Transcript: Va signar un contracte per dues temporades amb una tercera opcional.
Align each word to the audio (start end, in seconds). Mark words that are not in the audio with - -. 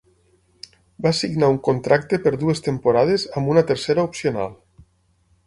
Va 1.05 1.11
signar 1.17 1.49
un 1.55 1.59
contracte 1.67 2.19
per 2.23 2.33
dues 2.45 2.65
temporades 2.69 3.27
amb 3.35 3.53
una 3.53 3.65
tercera 3.75 4.09
opcional. 4.11 4.59